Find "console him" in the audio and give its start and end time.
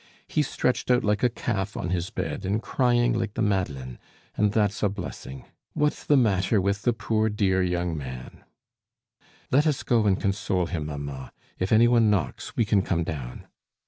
10.19-10.87